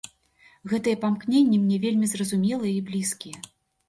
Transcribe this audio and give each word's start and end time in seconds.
Гэтыя 0.71 0.97
памкненні 1.03 1.59
мне 1.65 1.77
вельмі 1.83 2.09
зразумелыя 2.13 2.73
і 2.79 2.81
блізкія. 2.89 3.37